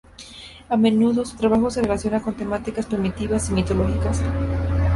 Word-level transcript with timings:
A 0.67 0.77
menudo 0.77 1.23
su 1.25 1.37
trabajo 1.37 1.69
se 1.69 1.79
relaciona 1.83 2.23
con 2.23 2.33
temáticas 2.33 2.87
primitivas 2.87 3.51
y 3.51 3.53
mitológicas. 3.53 4.23